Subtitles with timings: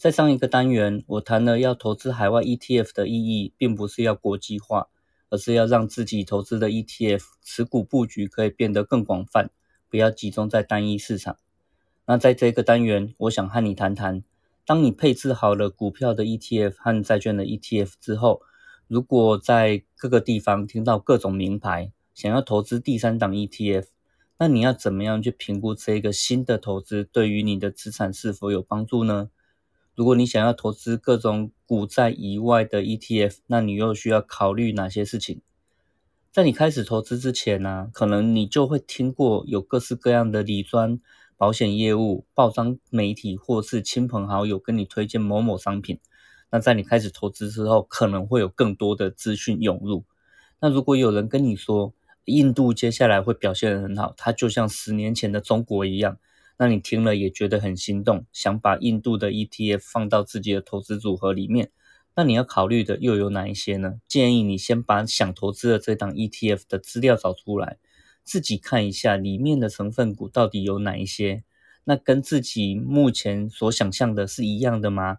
[0.00, 4.88] 在上一个单元，我谈了要投资海外 ETF 的意义，并不是要国际化，
[5.28, 9.50] 而是要让自己投资的 ETF 持股布局可以变得更广泛，
[9.90, 11.36] 不要集中在单一市场。
[12.06, 14.24] 那在这个单元，我想和你谈谈，
[14.64, 18.40] 当你配置好了股票的 ETF 和债券的 ETF 之后，
[18.88, 23.84] 如果在各个地方听到各种名牌，想要投资第三档 ETF，
[24.38, 29.28] 那你要怎么样去评估这个新的投资对于你的资产是否有帮助呢？
[30.00, 35.42] 如果你想要投资各种股债以外的 ETF，那你又需要考虑哪些事情？
[36.32, 40.98] 在你开始投资之前呢，可能你就会听过有各式各样的理专、
[41.36, 46.00] 保险业务、报章媒体或是亲朋好友跟你推荐某某商品。
[46.50, 50.04] 那在你开始投资之后，可能会有更多的资讯涌入。
[50.60, 51.92] 那如果有人跟你说
[52.24, 56.16] 印度接下来会表现得很好，它就像十年前的中国一样。
[56.62, 61.70] 那你听了也觉得很心动，想把印度的 ETF 放到自己的投资组合里面。
[62.14, 63.94] 那你要考虑的又有哪一些呢？
[64.06, 67.78] 建议你先把想投资的这档 ETF 的资料找出来，
[68.24, 71.44] 自己看一下里面的成分股到底有哪一些。
[71.84, 75.16] 那跟自己目前所想象的是一样的吗？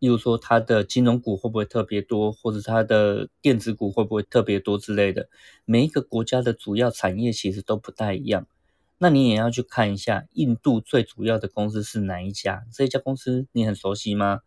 [0.00, 5.28] 例如说它的金融股会不会特别多，或者它的电子股会不会特别多之类的。
[5.64, 8.48] 每一个国家的主要产业其实都不太一样。
[9.02, 12.66] 那你也要去看一下印度最主要的公司是哪一家？
[12.70, 14.40] 这一家公司你很熟悉吗？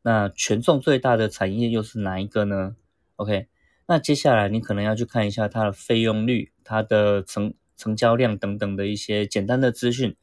[0.00, 2.76] 那权重最大的产业又是哪一个呢
[3.16, 3.48] ？OK，
[3.86, 10.16] 那接下来你可能要去看一下它的费用率、它的成成交量等等的一些简单的资讯，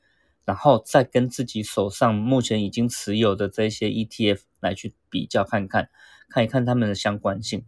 [0.43, 5.89] 然后再跟自己手上目前已经持有的这些 ETF 来去比较看看，
[6.27, 7.63] 看一看它们的相关性。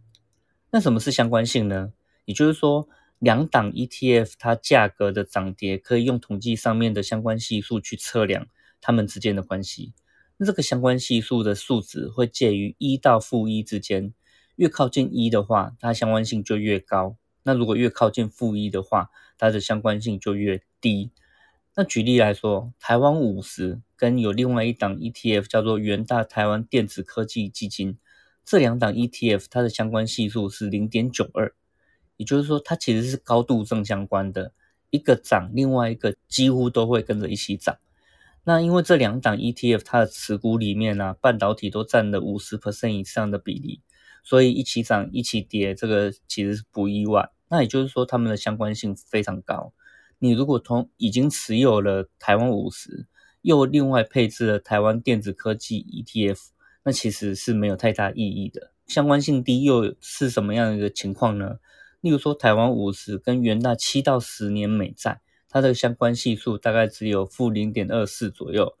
[0.72, 1.92] 那什么是相关性呢？
[2.24, 2.88] 也就是说。
[3.20, 8.46] 两档 ETF 它价格的涨跌，可以用统计上面的相关系数去测量
[8.80, 9.92] 它们之间的关系。
[10.38, 14.14] 那这个相关系数的数值会介于一到负一之间，
[14.56, 21.10] 越靠近一的话，它相关性就越高；那如果越靠近负一的话，它的相关性就越低。
[21.76, 27.98] 那举例来说，台湾五十跟有另外一档 ETF 叫做元大台湾电子科技基金，
[28.46, 31.54] 这两档 ETF 它的相关系数是零点九二。
[32.20, 34.52] 也就是说，它其实是高度正相关的，
[34.90, 37.78] 一个涨，另外一个几乎都会跟着一起涨。
[38.44, 43.80] 那因为这两档 ETF 它的持股里面呢，半导体都占了五十 percent 以上的比例，
[44.22, 47.30] 所以一起涨一起跌，这个其实是不意外。
[47.48, 49.72] 那也就是说，它们的相关性非常高。
[50.18, 53.06] 你如果同已经持有了台湾五十，
[53.40, 56.48] 又另外配置了台湾电子科技 ETF，
[56.84, 58.72] 那其实是没有太大意义的。
[58.86, 61.56] 相关性低又是什么样的一个情况呢？
[62.00, 68.74] 例如说，台湾五十跟元大七到十年美债，它的相关系数大概只有负零点二四左右，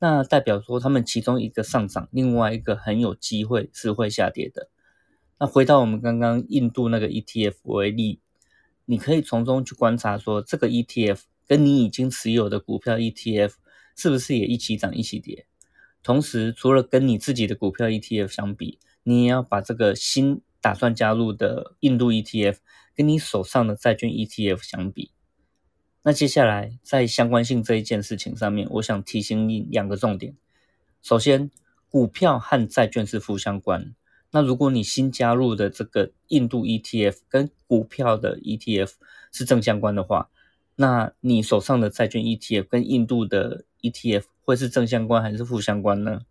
[0.00, 4.68] 那代表说它们其中一个上涨，另外一个很有机会是会下跌的。
[5.38, 8.20] 那回到我们刚刚印度那个 ETF 为例，
[8.86, 13.52] 你可以从中去观察说，这个 ETF 跟你已经持有的股票 ETF
[13.96, 15.46] 是不是也一起涨一起跌？
[16.02, 22.56] 同时，除了跟你自己的股票 ETF 相比，你也要把这个新打算加入的印度 ETF
[22.94, 25.10] 跟你手上的债券 ETF 相比，
[26.02, 30.38] 那接下来在相关性这一件事情上面，我想提醒你两个重点。
[31.02, 31.50] 首先，
[31.90, 33.94] 股票和债券是负相关。
[34.30, 38.92] 那如果你新加入的这个印度 ETF 跟股票的 ETF
[39.30, 40.30] 是正相关的话，
[40.76, 46.22] 那你手上的债券 ETF 跟印度的 ETF 会是正相关还是负相关呢？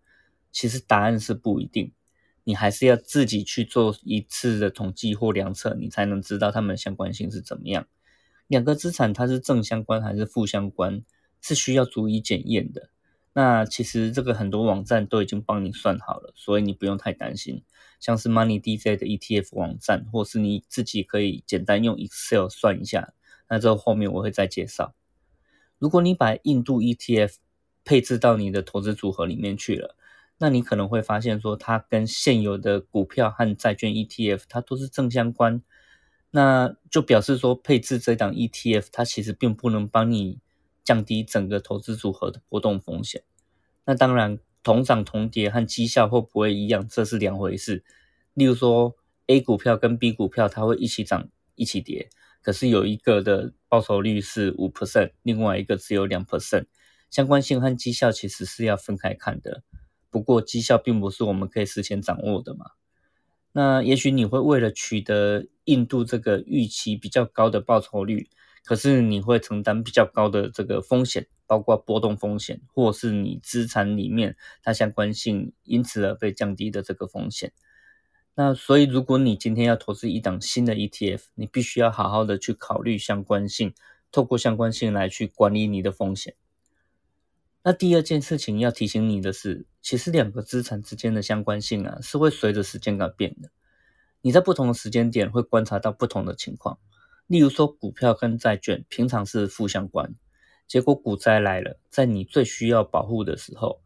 [0.51, 1.91] 其实答案是不一定。
[2.45, 7.87] 你还是要自己去做一次的统计或量测，你才能知道它们相关性是怎么样。
[8.47, 11.03] 两个资产它是正相关还是负相关，
[11.41, 12.89] 是需要逐一检验的。
[13.33, 17.63] 那其实这个很多网站都已经帮你算好了，所以你不用太担心。
[17.99, 23.13] 像是 Money DJ 的 ETF 网站，或是你自己可以简单用 Excel 算一下。
[23.49, 24.93] 那这后面我会再介绍。
[25.79, 27.35] 如果你把印度 ETF
[27.85, 29.95] 配置到你的投资组合里面去了。
[30.37, 35.61] 那你可能会发现，说它跟现有的股票和债券 ETF 它都是正相关，
[36.31, 40.39] 那就表示说配置这档 ETF 它其实并不能帮你
[40.83, 43.23] 降低整个投资组合的波动风险。
[43.85, 47.83] 那当然，同涨同跌和绩效会不会一样，这是两回事。
[48.33, 48.95] 例如说
[49.27, 52.09] ，A 股票跟 B 股票它会一起涨一起跌，
[52.41, 56.65] 可是有一个的报酬率是五 percent，另外一个只有两 percent，
[57.09, 59.63] 相关性和绩效其实是要分开看的。
[60.13, 62.67] 不过绩效并不是我们可以事先掌握的嘛。
[63.51, 68.29] 那也许你会为了取得印度这个预期比较高的报酬率，
[68.63, 77.51] 可是你会承担比较高的这个风险，包括波动风险，或是你资产里面它相关性因此而被降低的这个风险。
[78.35, 83.73] 那所以如果你今天要投资一档新的 ETF，你必须要好好的去考虑相关性，
[84.11, 86.35] 透过相关性来去管理你的风险。
[87.63, 93.49] 那第二件事情要提醒你的是，其实两个资产之间的相关性啊，是会随着时间改变的。
[94.21, 96.79] 你在不同的时间点会观察到不同的情况。
[97.27, 100.15] 例如说，股票跟债券平常是负相关，
[100.67, 103.81] 结果股灾来了，在你最需要保护的时候，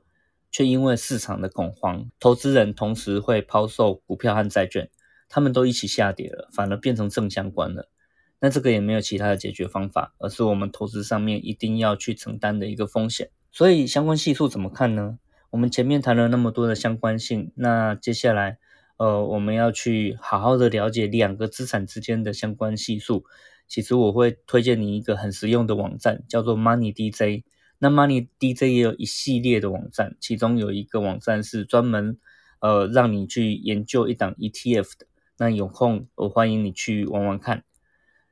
[0.51, 4.89] 却因为市场的恐慌，投资人同时会抛售股票和债券，
[5.27, 7.89] 他们都一起下跌了，反而变成正相关了。
[8.39, 13.31] 那这个也没有其他的解决方法，而是我们投资上面一定要去承担的一个风险。
[13.51, 15.17] 所以相关系数怎么看呢？
[15.49, 18.57] 我们前面谈了那么多的相关性，那接下来，
[18.97, 23.23] 呃，我们要去好好的了解两个资产之间的相关系数。
[23.67, 27.43] 其实我会推荐你一个很实用的网站，叫做 Money DJ。
[27.79, 32.17] 那 Money DJ 也有一系列的网站，其中有一个网站是专门，
[32.59, 35.07] 呃，让你去研究一档 ETF 的。
[35.37, 37.63] 那有空我欢迎你去玩玩看。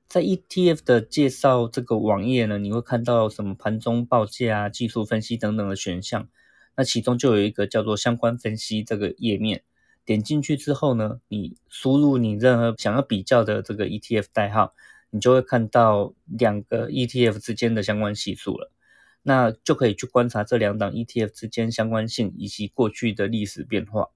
[0.07, 6.27] 在 ETF 的介绍这个网页呢，你会看到什么盘中报价啊、技术分析等等的选项。
[6.75, 9.63] 那其中就有一个叫做相关分析这个页面，
[10.03, 14.73] 点进去之后呢，你输入你任何想要比较的这个 ETF 代号，
[15.09, 18.71] 你就会看到两个 ETF 之间的相关系数了。
[19.27, 24.09] 那就可以去观察这两档 ETF 之间相关性以及过去的历史变化。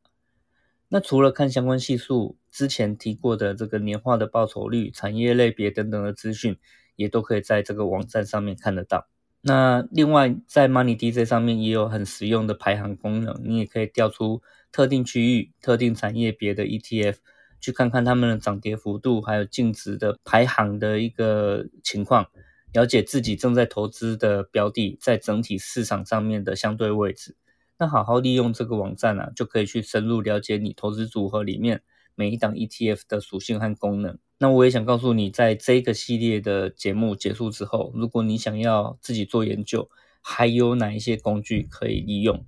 [0.88, 6.58] 那除了看相关系数，之前提过的这个年化的报酬率、产业类别等等的资讯，
[6.96, 9.08] 也都可以在这个网站上面看得到。
[9.42, 14.42] 那另外，在 Money DJ 上面也有很实用的排行功能，你也可以调出
[14.72, 17.16] 特定区域、特定产业别的 ETF，
[17.62, 22.28] 去看看它们的涨跌幅度，还有净值的排行的一个情况，
[22.74, 27.38] 了解自己正在投资的标的在整体市场上面的相对位置。
[27.78, 31.82] 那好好利用这个网站啊，就可以去深入了解你投资组合里面
[32.20, 34.20] 每一档 ETF 的属性和功能。
[34.40, 39.90] 那我也想告诉你，在这个系列的节目结束之后，如果你想要自己做研究，
[40.20, 42.46] 还有哪一些工具可以利用？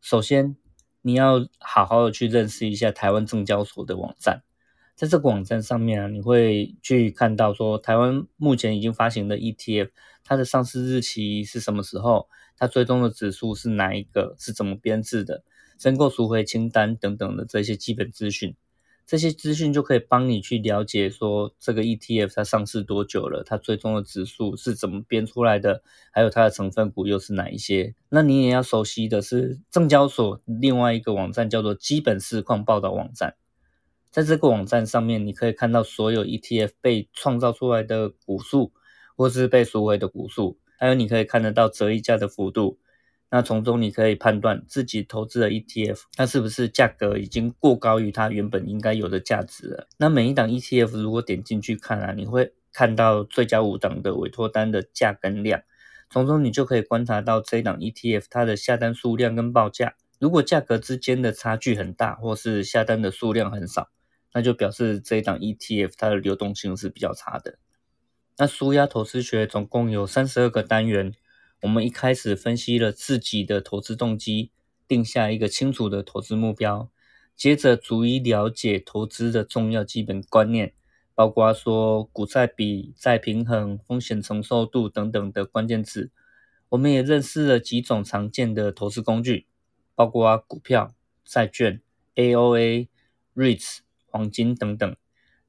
[0.00, 0.56] 首先，
[1.02, 4.44] 你要好好的去认识一下台湾证交所的网站。
[4.94, 9.90] 在这个网站上面啊，你会去看到说台湾目前已经发行的 ETF，
[10.22, 15.42] 它的上市日期是什么时候，它追踪的指数是哪一个，是怎么编制的，
[15.76, 18.56] 申购赎回清单等等的这些基本资讯，
[19.08, 25.82] 这些资讯就可以帮你去了解说这个 ETF 它上市多久了，它追踪的指数是怎么编出来的，
[26.12, 27.94] 还有它的成分股又是哪一些。
[28.10, 33.36] 那你也要熟悉的是证交所另外一个网站叫做基本市况报道网站。
[34.10, 38.74] 在这个网站上面，你可以看到所有 ETF 被创造出来的股数，
[39.16, 42.78] 或是被赎回的股数，还有你可以看得到折溢价的幅度。
[43.30, 49.86] 那从中你可以判断自己投资的 ETF，它是不是价格已经过高于它原本应该有的价值了。
[49.98, 55.60] 那每一档 ETF 如果点进去看啊，你会看到最佳五档的委托单的价跟量，
[56.08, 59.96] 从中你就可以观察到这一档 ETF 它的下单数量跟报价。
[60.18, 63.90] 如果价格之间的差距很大，或是下单的数量很少，
[64.32, 67.58] 那就表示这一档 ETF 它的流动性是比较差的。
[68.38, 71.12] 那舒压投资学总共有三十二个单元，
[71.62, 74.50] 我们一开始分析了自己的投资动机，
[74.86, 76.90] 定下一个清楚的投资目标，
[77.36, 80.72] 接着逐一了解投资的重要基本观念，
[81.14, 86.10] 包括说股债比、债平衡、风险承受度等等的关键字。
[86.68, 89.46] 我们也认识了几种常见的投资工具，
[89.94, 91.80] 包括股票、债券、
[92.14, 92.88] AOA、
[93.34, 93.78] REITs。
[94.10, 94.96] 黄金等等，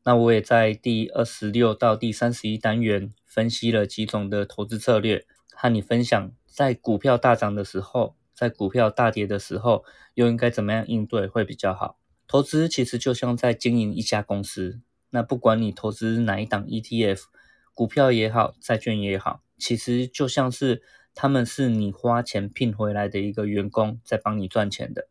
[0.03, 5.25] 那我也在第二十六到第三十一单元分析了几种的投资策略，
[5.61, 11.99] 和你分享在股票大涨的时候，在股票大跌的时候，又应该怎么样应对会比较好。
[12.27, 17.23] 投资其实就像在经营一家公司，那不管你投资哪一档 ETF，
[17.73, 20.81] 股票也好，债券也好，其实就像是
[21.13, 25.09] 他们是你花钱聘回来的一个员工，在帮你赚钱的。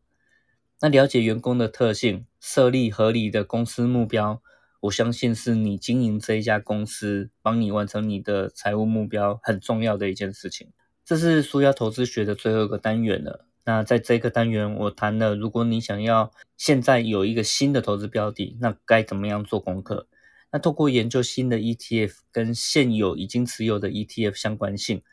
[0.81, 4.41] 那了解员工的特性，设立合理的公司目标，
[4.81, 10.69] 我相信是你经营这一家公司，帮你完成你的财务目标很重要的一件事情。
[11.03, 13.45] 这是舒压投资学的最后一个单元了。
[13.65, 20.07] 那在这个单元，我谈了，如果你想要现在有一个新的投资标的，那该怎么样做功课？
[20.51, 25.03] 那透过研究新的 ETF 跟现有已经持有的 ETF 相关性，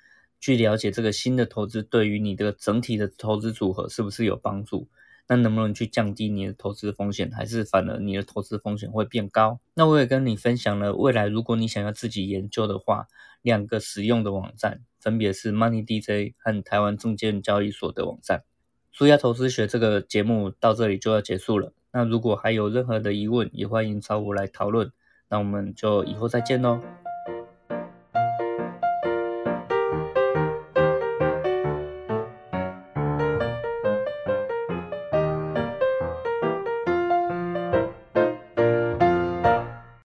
[0.41, 4.89] 去了解这个新的投资对于你的整体的投资组合是不是有帮助？
[5.29, 9.61] 那能不能去降低你的投资风险，还是反而你的投资风险会变高？
[9.75, 13.09] 那我也跟你分享了，未来如果你想要自己研究的话，
[13.43, 18.45] 两个使用的网站分别是 Money DJ 和台湾证券交易所的网站。
[18.93, 21.73] 舒压投资学这个节目到这里就要结束了。
[21.93, 24.91] 那如果还有任何的疑问，也欢迎找我来讨论。
[25.29, 27.06] 那我们就以后再见喽。